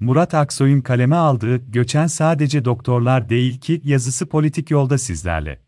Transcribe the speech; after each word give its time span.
Murat 0.00 0.34
Aksoy'un 0.34 0.80
kaleme 0.80 1.16
aldığı 1.16 1.56
Göçen 1.56 2.06
Sadece 2.06 2.64
Doktorlar 2.64 3.28
Değil 3.28 3.60
ki 3.60 3.80
yazısı 3.84 4.26
politik 4.26 4.70
yolda 4.70 4.98
sizlerle. 4.98 5.60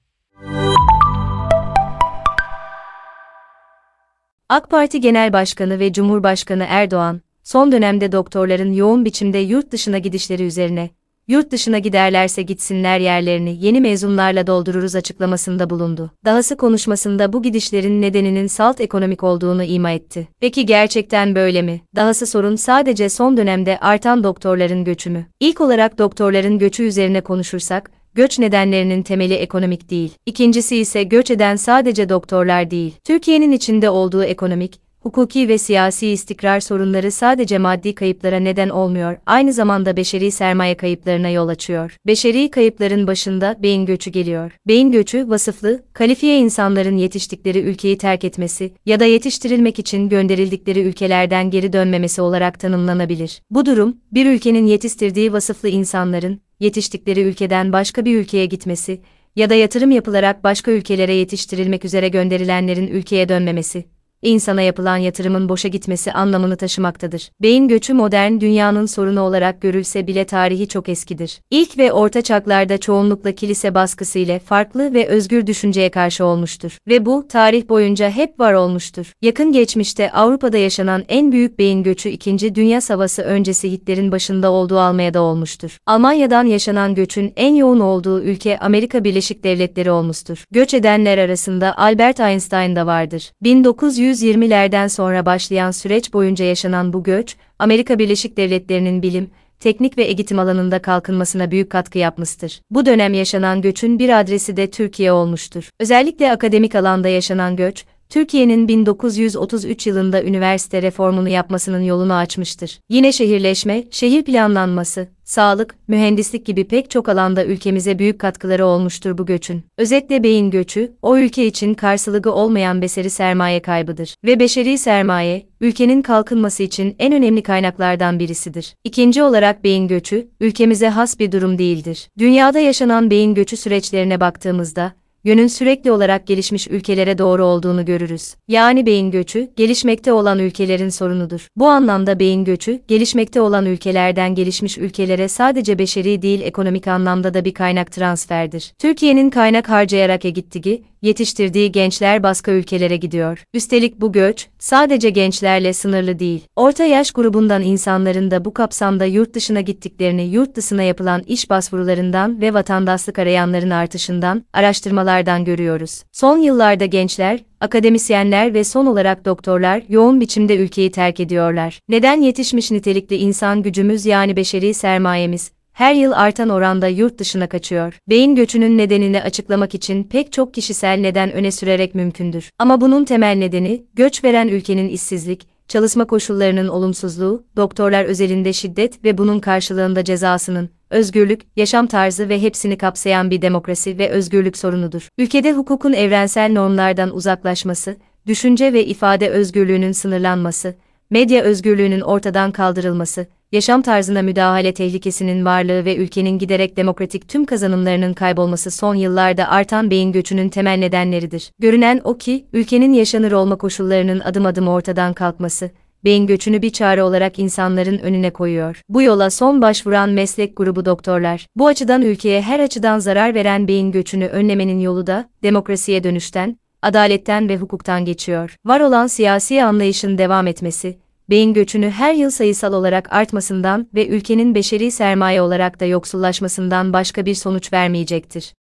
AK 4.49 4.71
Parti 4.71 5.01
Genel 5.01 5.33
Başkanı 5.33 5.79
ve 5.79 5.93
Cumhurbaşkanı 5.93 6.67
Erdoğan, 6.69 7.21
son 7.43 7.73
dönemde 7.73 8.13
doktorların 8.13 8.73
yoğun 8.73 9.05
biçimde 9.05 9.39
yurt 9.39 9.73
dışına 9.73 9.99
gidişleri 9.99 10.43
üzerine, 10.43 10.91
yurt 11.29 11.51
dışına 11.51 11.79
giderlerse 11.79 12.43
gitsinler 12.43 12.99
yerlerini 12.99 13.57
yeni 13.61 13.81
mezunlarla 13.81 14.47
doldururuz 14.47 14.97
açıklamasında 14.97 15.71
bulundu. 15.71 16.11
Dahası 16.25 16.57
konuşmasında 16.57 17.33
bu 17.33 17.43
gidişlerin 17.43 18.03
nedeninin 18.03 18.47
salt 18.47 18.81
ekonomik 18.81 19.23
olduğunu 19.23 19.65
ima 19.65 19.91
etti. 19.91 20.29
Peki 20.41 20.67
gerçekten 20.67 21.35
böyle 21.35 21.63
mi? 21.63 21.81
Dahası 21.97 22.27
sorun 22.27 22.57
sadece 22.57 23.09
son 23.09 23.37
dönemde 23.37 23.79
artan 23.79 24.25
doktorların 24.25 24.85
göçü 24.85 25.11
mü? 25.11 25.27
İlk 25.41 25.61
olarak 25.61 25.99
doktorların 25.99 26.59
göçü 26.59 26.83
üzerine 26.83 27.21
konuşursak, 27.21 27.91
göç 28.15 28.39
nedenlerinin 28.39 29.03
temeli 29.03 29.35
ekonomik 29.35 29.91
değil. 29.91 30.15
İkincisi 30.27 30.77
ise 30.77 31.03
göç 31.03 31.31
eden 31.31 31.57
sadece 31.57 32.09
doktorlar 32.09 32.71
değil. 32.71 32.95
Türkiye'nin 33.05 33.53
içinde 33.53 33.91
olduğu 33.91 34.25
ekonomik, 34.25 34.81
hukuki 35.03 35.49
ve 35.49 35.59
siyasi 35.59 36.09
istikrar 36.09 36.61
sorunları 36.61 37.11
sadece 37.11 37.59
maddi 37.59 37.95
kayıplara 37.95 38.41
neden 38.41 38.69
olmuyor, 38.69 39.17
aynı 39.27 39.53
zamanda 39.53 39.97
beşeri 39.97 40.31
sermaye 40.31 40.75
kayıplarına 40.75 41.29
yol 41.29 41.49
açıyor. 41.49 41.97
Beşeri 42.07 42.51
kayıpların 42.51 43.07
başında 43.07 43.57
beyin 43.63 43.87
göçü 43.87 44.11
geliyor. 44.11 44.53
Beyin 44.69 44.93
göçü, 44.93 45.29
vasıflı, 45.29 45.83
kalifiye 45.93 46.39
insanların 46.39 46.97
yetiştikleri 46.97 47.59
ülkeyi 47.59 47.99
terk 47.99 48.25
etmesi 48.25 48.73
ya 48.87 49.01
da 49.01 49.05
yetiştirilmek 49.05 49.79
için 49.79 50.09
gönderildikleri 50.09 50.81
ülkelerden 50.81 51.51
geri 51.51 51.73
dönmemesi 51.73 52.23
olarak 52.23 52.61
tanımlanabilir. 52.61 53.43
Bu 53.51 53.67
durum, 53.67 53.97
bir 54.13 54.27
ülkenin 54.27 54.67
yetiştirdiği 54.67 55.33
vasıflı 55.33 55.69
insanların, 55.69 56.41
yetiştikleri 56.61 57.21
ülkeden 57.21 57.73
başka 57.73 58.05
bir 58.05 58.17
ülkeye 58.17 58.47
gitmesi 58.47 59.01
ya 59.37 59.51
da 59.51 59.55
yatırım 59.55 59.91
yapılarak 59.91 60.45
başka 60.45 60.71
ülkelere 60.71 61.15
yetiştirilmek 61.15 61.85
üzere 61.85 62.09
gönderilenlerin 62.09 62.87
ülkeye 62.87 63.29
dönmemesi, 63.29 63.85
insana 64.23 64.63
yapılan 64.63 64.97
yatırımın 64.97 65.49
boşa 65.49 65.69
gitmesi 65.69 66.13
anlamını 66.13 66.57
taşımaktadır. 66.57 67.31
Beyin 67.43 67.69
göçü 67.69 67.95
modern 67.95 68.41
dünyanın 68.41 68.87
sorunu 68.87 69.21
olarak 69.21 69.61
görülse 69.61 70.07
bile 70.07 70.25
tarihi 70.25 70.69
çok 70.69 70.89
eskidir. 70.89 71.41
İlk 71.51 71.79
ve 71.79 71.93
orta 71.93 72.23
çağlarda 72.23 72.79
çoğunlukla 72.79 73.33
kilise 73.33 73.75
baskısı 73.75 74.19
ile 74.19 74.39
farklı 74.39 74.95
ve 74.95 75.07
özgür 75.07 75.47
düşünceye 75.47 75.91
karşı 75.91 76.25
olmuştur. 76.25 76.79
Ve 76.89 77.07
bu, 77.07 77.29
tarih 77.29 77.69
boyunca 77.69 78.11
hep 78.11 78.41
var 78.41 78.53
olmuştur. 78.53 79.13
Yakın 79.23 79.53
geçmişte 79.53 80.13
Avrupa'da 80.13 80.59
yaşanan 80.59 81.05
en 81.09 81.33
büyük 81.33 81.59
beyin 81.59 81.83
göçü 81.83 82.09
2. 82.09 82.55
Dünya 82.55 82.81
Savaşı 82.81 83.23
öncesi 83.23 83.73
Hitler'in 83.73 84.13
başında 84.13 84.51
olduğu 84.51 84.79
Almanya'da 84.79 85.23
olmuştur. 85.23 85.79
Almanya'dan 85.87 86.45
yaşanan 86.45 86.95
göçün 86.95 87.33
en 87.37 87.55
yoğun 87.55 87.81
olduğu 87.81 88.23
ülke 88.23 88.59
Amerika 88.59 89.05
Birleşik 89.05 89.45
Devletleri 89.45 89.91
olmuştur. 89.91 90.45
Göç 90.51 90.75
edenler 90.75 91.19
arasında 91.19 91.79
Albert 91.79 92.21
Einstein 92.21 92.77
da 92.77 92.87
vardır. 92.87 93.33
1900 93.43 94.12
1920'lerden 94.13 94.89
sonra 94.89 95.27
başlayan 95.27 95.71
süreç 95.71 96.13
boyunca 96.13 96.45
yaşanan 96.45 96.93
bu 96.93 97.03
göç, 97.03 97.37
Amerika 97.59 97.99
Birleşik 97.99 98.37
Devletleri'nin 98.37 99.03
bilim, 99.03 99.31
teknik 99.61 99.99
ve 99.99 100.03
eğitim 100.03 100.39
alanında 100.39 100.83
kalkınmasına 100.83 101.51
büyük 101.51 101.71
katkı 101.71 101.99
yapmıştır. 101.99 102.61
Bu 102.71 102.87
dönem 102.87 103.15
yaşanan 103.15 103.63
göçün 103.63 103.99
bir 103.99 104.21
adresi 104.21 104.57
de 104.57 104.71
Türkiye 104.71 105.13
olmuştur. 105.13 105.71
Özellikle 105.81 106.33
akademik 106.33 106.75
alanda 106.75 107.09
yaşanan 107.09 107.57
göç, 107.57 107.85
Türkiye'nin 108.13 108.69
1933 108.69 109.87
yılında 109.87 110.23
üniversite 110.23 110.83
reformunu 110.83 111.29
yapmasının 111.29 111.81
yolunu 111.81 112.15
açmıştır. 112.15 112.81
Yine 112.89 113.13
şehirleşme, 113.13 113.85
şehir 113.91 114.25
planlanması, 114.25 115.09
sağlık, 115.25 115.75
mühendislik 115.89 116.47
gibi 116.47 116.65
pek 116.65 116.91
çok 116.91 117.09
alanda 117.09 117.45
ülkemize 117.45 117.99
büyük 117.99 118.19
katkıları 118.19 118.67
olmuştur 118.67 119.19
bu 119.19 119.27
göçün. 119.27 119.65
Özetle 119.79 120.23
beyin 120.23 120.51
göçü, 120.51 120.93
o 121.03 121.17
ülke 121.17 121.47
için 121.47 121.75
karşılığı 121.75 122.33
olmayan 122.33 122.83
beşeri 122.83 123.11
sermaye 123.11 123.63
kaybıdır. 123.63 124.15
Ve 124.25 124.41
beşeri 124.41 124.79
sermaye, 124.79 125.47
ülkenin 125.61 126.03
kalkınması 126.03 126.63
için 126.63 126.97
en 126.99 127.13
önemli 127.13 127.43
kaynaklardan 127.43 128.19
birisidir. 128.19 128.75
İkinci 128.85 129.23
olarak 129.23 129.65
beyin 129.65 129.89
göçü, 129.89 130.29
ülkemize 130.41 130.89
has 130.89 131.19
bir 131.19 131.33
durum 131.33 131.59
değildir. 131.59 132.09
Dünyada 132.19 132.59
yaşanan 132.59 133.11
beyin 133.11 133.35
göçü 133.35 133.57
süreçlerine 133.57 134.21
baktığımızda, 134.21 134.93
yönün 135.25 135.47
sürekli 135.47 135.93
olarak 135.93 136.27
gelişmiş 136.27 136.69
ülkelere 136.69 137.19
doğru 137.19 137.45
olduğunu 137.45 137.85
görürüz. 137.85 138.35
Yani 138.49 138.87
beyin 138.87 139.11
göçü, 139.11 139.51
gelişmekte 139.57 140.13
olan 140.13 140.39
ülkelerin 140.39 140.89
sorunudur. 140.89 141.49
Bu 141.57 141.67
anlamda 141.69 142.19
beyin 142.19 142.45
göçü, 142.45 142.81
gelişmekte 142.89 143.41
olan 143.41 143.67
ülkelerden 143.67 144.35
gelişmiş 144.35 144.79
ülkelere 144.79 145.29
sadece 145.29 145.79
beşeri 145.79 146.23
değil 146.23 146.41
ekonomik 146.41 146.89
anlamda 146.89 147.35
da 147.35 147.45
bir 147.45 147.55
kaynak 147.55 147.93
transferdir. 147.93 148.73
Türkiye'nin 148.79 149.31
kaynak 149.31 149.69
harcayarak 149.69 150.23
gittiği, 150.23 150.92
yetiştirdiği 151.03 151.73
gençler 151.73 152.23
başka 152.23 152.53
ülkelere 152.53 152.97
gidiyor. 152.97 153.45
Üstelik 153.55 154.01
bu 154.01 154.13
göç, 154.13 154.47
sadece 154.59 155.11
gençlerle 155.11 155.73
sınırlı 155.73 156.19
değil. 156.19 156.41
Orta 156.57 156.85
yaş 156.85 157.11
grubundan 157.11 157.63
insanların 157.63 158.31
da 158.31 158.45
bu 158.45 158.55
kapsamda 158.55 159.05
yurt 159.05 159.35
dışına 159.35 159.61
gittiklerini 159.61 160.23
yurt 160.23 160.57
dışına 160.57 160.83
yapılan 160.83 161.23
iş 161.27 161.51
başvurularından 161.51 162.41
ve 162.41 162.55
vatandaşlık 162.55 163.19
arayanların 163.19 163.71
artışından, 163.71 164.45
araştırmalardan 164.53 165.45
görüyoruz. 165.45 166.03
Son 166.13 166.39
yıllarda 166.39 166.87
gençler, 166.87 167.41
akademisyenler 167.61 168.55
ve 168.55 168.65
son 168.65 168.87
olarak 168.87 169.25
doktorlar 169.25 169.83
yoğun 169.89 170.21
biçimde 170.21 170.57
ülkeyi 170.57 170.91
terk 170.91 171.21
ediyorlar. 171.21 171.81
Neden 171.89 172.21
yetişmiş 172.21 172.71
nitelikli 172.71 173.17
insan 173.17 173.63
gücümüz 173.63 174.07
yani 174.07 174.37
beşeri 174.37 174.75
sermayemiz, 174.75 175.53
her 175.73 175.95
yıl 175.95 176.13
artan 176.13 176.49
oranda 176.49 176.89
yurt 176.89 177.19
dışına 177.19 177.49
kaçıyor. 177.49 177.99
Beyin 178.09 178.35
göçünün 178.35 178.79
nedenini 178.79 179.23
açıklamak 179.23 179.75
için 179.75 180.05
pek 180.05 180.33
çok 180.33 180.55
kişisel 180.55 180.99
neden 180.99 181.33
öne 181.33 181.51
sürerek 181.51 181.95
mümkündür. 181.95 182.51
Ama 182.59 182.81
bunun 182.81 183.05
temel 183.05 183.37
nedeni, 183.37 183.85
göç 183.95 184.25
veren 184.25 184.49
ülkenin 184.49 184.89
işsizlik, 184.89 185.47
çalışma 185.69 186.05
koşullarının 186.05 186.69
olumsuzluğu, 186.69 187.45
doktorlar 187.57 188.05
özelinde 188.05 188.53
şiddet 188.53 189.05
ve 189.05 189.19
bunun 189.19 189.41
karşılığında 189.41 190.05
cezasının, 190.05 190.71
özgürlük, 190.91 191.41
yaşam 191.57 191.87
tarzı 191.87 192.29
ve 192.29 192.43
hepsini 192.43 192.79
kapsayan 192.79 193.31
bir 193.31 193.43
demokrasi 193.43 193.99
ve 193.99 194.09
özgürlük 194.09 194.57
sorunudur. 194.57 195.09
Ülkede 195.19 195.53
hukukun 195.53 195.93
evrensel 195.93 196.53
normlardan 196.53 197.15
uzaklaşması, 197.15 197.97
düşünce 198.27 198.73
ve 198.73 198.85
ifade 198.85 199.29
özgürlüğünün 199.29 199.93
sınırlanması, 199.93 200.75
medya 201.11 201.43
özgürlüğünün 201.43 202.01
ortadan 202.01 202.53
kaldırılması, 202.53 203.27
yaşam 203.53 203.83
tarzına 203.83 204.23
müdahale 204.23 204.75
tehlikesinin 204.75 205.45
varlığı 205.45 205.85
ve 205.85 205.97
ülkenin 205.97 206.39
giderek 206.39 206.77
demokratik 206.77 207.29
tüm 207.29 207.45
kazanımlarının 207.45 208.13
kaybolması 208.13 208.71
son 208.71 208.95
yıllarda 208.95 209.49
artan 209.49 209.91
beyin 209.91 210.13
göçünün 210.13 210.49
temel 210.49 210.79
nedenleridir. 210.79 211.51
Görünen 211.59 212.01
o 212.05 212.19
ki, 212.19 212.47
ülkenin 212.53 212.93
yaşanır 212.93 213.33
olma 213.33 213.57
koşullarının 213.57 214.21
adım 214.21 214.47
adım 214.47 214.69
ortadan 214.69 215.13
kalkması, 215.13 215.71
beyin 216.05 216.27
göçünü 216.27 216.63
bir 216.63 216.71
çare 216.71 217.03
olarak 217.03 217.39
insanların 217.39 217.99
önüne 217.99 218.31
koyuyor. 218.31 218.83
Bu 218.89 219.03
yola 219.03 219.31
son 219.31 219.63
başvuran 219.63 220.11
meslek 220.11 220.57
grubu 220.57 220.85
doktorlar. 220.85 221.47
Bu 221.57 221.67
açıdan 221.67 222.03
ülkeye 222.03 222.43
her 222.43 222.61
açıdan 222.61 222.99
zarar 222.99 223.35
veren 223.35 223.69
beyin 223.69 223.93
göçünü 223.93 224.27
önlemenin 224.27 224.81
yolu 224.81 225.07
da 225.07 225.29
demokrasiye 225.43 226.05
dönüşten, 226.05 226.57
adaletten 226.83 227.49
ve 227.49 227.57
hukuktan 227.57 228.05
geçiyor. 228.05 228.57
Var 228.65 228.81
olan 228.81 229.07
siyasi 229.07 229.65
anlayışın 229.65 230.19
devam 230.19 230.47
etmesi, 230.47 230.99
beyin 231.31 231.55
göçünü 231.55 231.91
her 231.91 232.15
yıl 232.15 232.31
sayısal 232.31 232.73
olarak 232.73 233.13
artmasından 233.13 233.89
ve 233.95 234.09
ülkenin 234.09 234.55
beşeri 234.55 234.91
sermaye 234.91 235.43
olarak 235.43 235.81
da 235.81 235.85
yoksullaşmasından 235.85 236.93
başka 236.93 237.27
bir 237.27 237.35
sonuç 237.35 237.73
vermeyecektir. 237.73 238.55